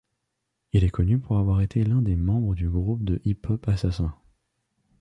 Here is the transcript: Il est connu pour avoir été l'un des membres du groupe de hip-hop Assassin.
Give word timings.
Il 0.73 0.83
est 0.83 0.89
connu 0.89 1.19
pour 1.19 1.37
avoir 1.37 1.61
été 1.61 1.83
l'un 1.83 2.01
des 2.01 2.15
membres 2.15 2.55
du 2.55 2.67
groupe 2.67 3.03
de 3.03 3.21
hip-hop 3.23 3.67
Assassin. 3.69 4.15